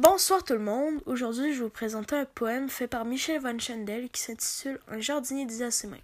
[0.00, 1.02] Bonsoir tout le monde.
[1.06, 5.00] Aujourd'hui, je vais vous présenter un poème fait par Michel Van Chandel qui s'intitule Un
[5.00, 5.96] jardinier disait à ses mains.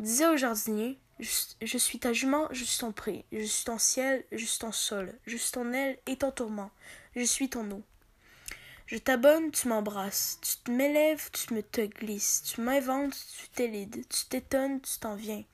[0.00, 4.24] Disait au jardinier je, suis ta jument, je suis ton pré, je suis ton ciel,
[4.32, 6.72] je suis ton sol, je suis ton aile et ton tourment,
[7.14, 7.84] je suis ton eau.
[8.86, 14.24] Je t'abonne, tu m'embrasses, tu m'élèves, tu me te glisses, tu m'inventes, tu t'élides, tu
[14.28, 15.44] t'étonnes, tu t'en viens.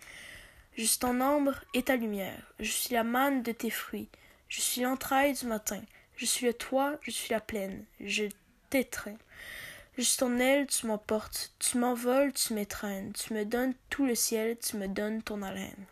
[0.75, 4.09] Je suis ton ombre et ta lumière, je suis la manne de tes fruits,
[4.49, 5.83] je suis l'entraille du matin,
[6.21, 8.25] je suis le toit, je suis la plaine, je
[8.69, 9.17] t'étreins.
[9.99, 14.59] Suis ton aile, tu m'emportes, tu m'envoles, tu m'étreignes, tu me donnes tout le ciel,
[14.59, 15.87] tu me donnes ton haleine.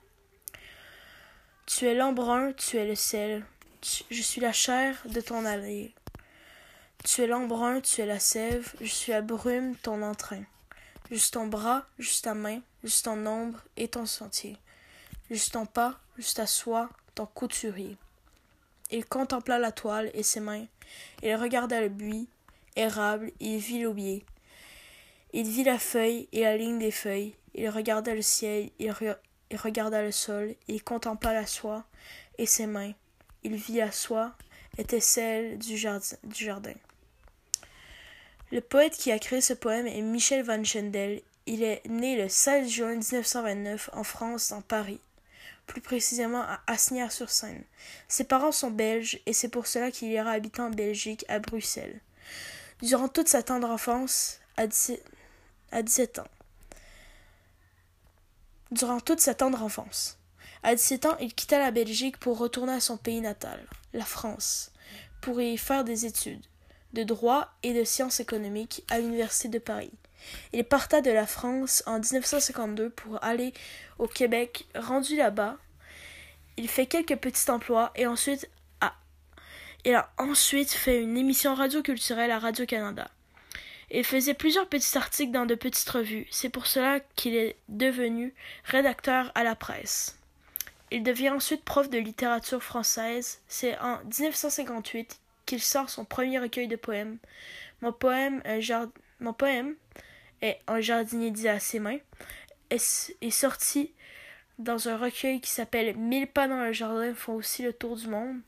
[1.65, 3.43] Tu es l'embrun, tu es le sel,
[3.83, 5.95] je suis la chair de ton allée.
[7.05, 10.45] Tu es l'embrun, tu es la sève, je suis la brume, ton entrain.
[11.11, 14.59] Juste ton bras, juste ta main, juste ton ombre et ton sentier.
[15.31, 17.97] Juste ton pas, juste ta soie, ton couturier.
[18.91, 20.66] Il contempla la toile et ses mains.
[21.23, 22.28] Il regarda le buis,
[22.77, 24.24] érable, il vit l'aubier.
[25.33, 27.34] Il vit la feuille et la ligne des feuilles.
[27.55, 28.95] Il regarda le ciel, il,
[29.55, 31.84] regarda le sol, il contempla la soie
[32.39, 32.92] et ses mains.
[33.42, 34.34] Il vit la soie
[34.78, 36.75] était celle du jardin.
[38.50, 41.20] Le poète qui a créé ce poème est Michel Van Chendel.
[41.47, 45.00] Il est né le 16 juin 1929 en France, dans Paris
[45.67, 47.63] plus précisément à Asnières-sur-Seine.
[48.09, 52.01] Ses parents sont belges et c'est pour cela qu'il ira habiter en Belgique, à Bruxelles.
[52.83, 56.29] Durant toute sa tendre enfance, à 17, ans.
[58.71, 60.19] Durant toute sa tendre enfance.
[60.63, 64.73] À 17 ans, il quitta la Belgique pour retourner à son pays natal, la France,
[65.21, 66.45] pour y faire des études
[66.92, 69.92] de droit et de sciences économiques à l'Université de Paris.
[70.53, 73.53] Il parta de la France en 1952 pour aller
[73.98, 74.67] au Québec.
[74.75, 75.56] Rendu là-bas,
[76.56, 78.48] il fait quelques petits emplois et ensuite
[78.80, 78.95] a,
[79.84, 83.11] il a ensuite fait une émission radio-culturelle à Radio-Canada.
[83.91, 86.27] Il faisait plusieurs petits articles dans de petites revues.
[86.30, 90.18] C'est pour cela qu'il est devenu rédacteur à la presse.
[90.90, 93.40] Il devient ensuite prof de littérature française.
[93.48, 95.18] C'est en 1958
[95.48, 97.19] qu'il sort son premier recueil de poèmes.
[97.81, 98.42] Mon poème,
[99.19, 99.75] Mon poème
[100.42, 101.98] est Un jardinier dit à ses mains
[102.70, 103.92] est, est sorti
[104.58, 108.08] dans un recueil qui s'appelle Mille pas dans le jardin font aussi le tour du
[108.08, 108.41] monde,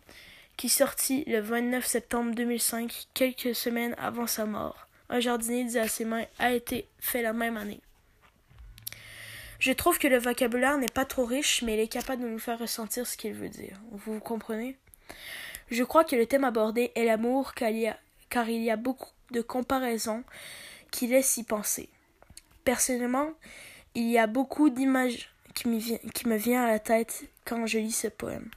[0.56, 4.86] qui sortit le 29 septembre 2005, quelques semaines avant sa mort.
[5.08, 7.80] Un jardinier dit à ses mains a été fait la même année.
[9.58, 12.38] Je trouve que le vocabulaire n'est pas trop riche, mais il est capable de nous
[12.38, 13.80] faire ressentir ce qu'il veut dire.
[13.90, 14.76] Vous, vous comprenez?
[15.70, 17.70] Je crois que le thème abordé est l'amour, car
[18.48, 20.24] il y a beaucoup de comparaisons
[20.90, 21.88] qui laisse y penser.
[22.64, 23.30] Personnellement,
[23.94, 28.08] il y a beaucoup d'images qui, me viennent à la tête quand je lis ce
[28.08, 28.50] poème.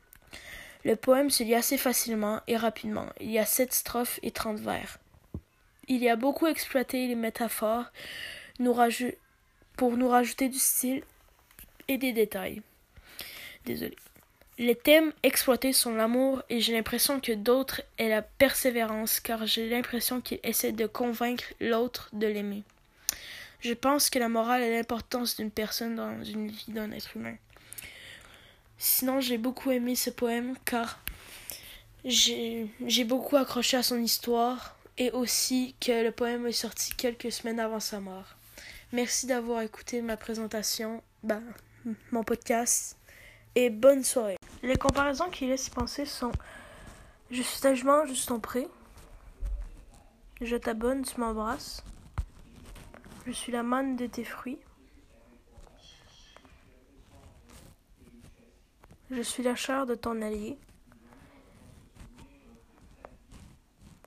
[0.85, 3.07] Le poème se lit assez facilement et rapidement.
[3.19, 5.00] Il y a sept strophes et trente vers.
[5.88, 7.91] Il y a beaucoup exploité les métaphores
[9.78, 11.03] pour nous rajouter du style
[11.88, 12.62] et des détails.
[13.66, 13.96] Désolé.
[14.59, 19.68] Les thèmes exploités sont l'amour et j'ai l'impression que d'autres est la persévérance car j'ai
[19.68, 22.64] l'impression qu'il essaie de convaincre l'autre de l'aimer.
[23.62, 27.36] Je pense que la morale est l'importance d'une personne dans une vie d'un être humain.
[28.78, 31.00] Sinon, j'ai beaucoup aimé ce poème car
[32.06, 32.70] j'ai
[33.06, 37.80] beaucoup accroché à son histoire et aussi que le poème est sorti quelques semaines avant
[37.80, 38.35] sa mort.
[38.91, 41.41] Merci d'avoir écouté ma présentation, ben,
[42.12, 42.97] mon podcast
[43.56, 44.38] et bonne soirée.
[44.62, 46.31] Les comparaisons qui laissent penser sont
[47.31, 48.68] Je suis tellement juste en prêt.
[50.41, 51.84] Je t'abonne, tu m'embrasses.
[53.25, 54.59] Je suis la manne de tes fruits.
[59.12, 60.58] Je suis la chair de ton allié.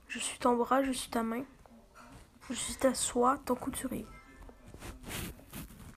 [0.08, 1.44] Je suis ton bras, je suis ta main.
[2.48, 4.06] Je suis ta soie, ton couturier.